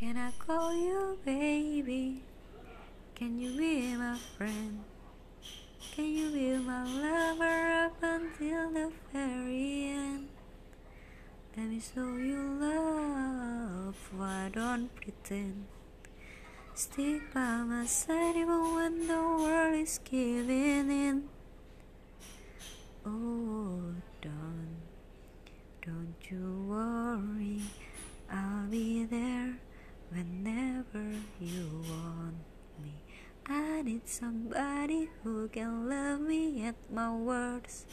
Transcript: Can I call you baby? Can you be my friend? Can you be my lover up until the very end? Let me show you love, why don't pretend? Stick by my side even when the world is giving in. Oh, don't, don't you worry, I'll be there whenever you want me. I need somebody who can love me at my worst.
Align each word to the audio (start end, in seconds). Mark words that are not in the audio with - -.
Can 0.00 0.16
I 0.16 0.30
call 0.38 0.72
you 0.72 1.18
baby? 1.26 2.22
Can 3.14 3.38
you 3.38 3.52
be 3.52 3.94
my 3.96 4.16
friend? 4.16 4.80
Can 5.94 6.06
you 6.06 6.30
be 6.30 6.56
my 6.56 6.84
lover 6.84 7.84
up 7.84 7.96
until 8.00 8.70
the 8.70 8.90
very 9.12 9.92
end? 9.92 10.28
Let 11.54 11.68
me 11.68 11.82
show 11.82 12.16
you 12.16 12.40
love, 12.58 13.94
why 14.16 14.48
don't 14.54 14.88
pretend? 14.96 15.66
Stick 16.72 17.20
by 17.34 17.58
my 17.58 17.84
side 17.84 18.36
even 18.36 18.74
when 18.74 19.06
the 19.06 19.20
world 19.20 19.74
is 19.74 20.00
giving 20.02 20.88
in. 20.88 21.28
Oh, 23.04 23.82
don't, 24.22 24.80
don't 25.84 26.14
you 26.30 26.64
worry, 26.66 27.60
I'll 28.32 28.66
be 28.70 29.04
there 29.04 29.39
whenever 30.10 31.04
you 31.40 31.82
want 31.88 32.34
me. 32.82 32.94
I 33.46 33.82
need 33.82 34.08
somebody 34.08 35.08
who 35.22 35.48
can 35.48 35.88
love 35.88 36.20
me 36.20 36.66
at 36.66 36.74
my 36.92 37.14
worst. 37.14 37.86